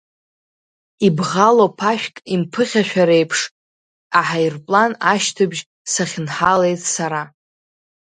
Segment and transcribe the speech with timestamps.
[1.05, 3.39] Ибӷало ԥашәк имԥыхьашәар еиԥш,
[4.19, 5.61] аҳаирплан ашьҭыбжь
[5.93, 7.21] сахьнҳалеит сара.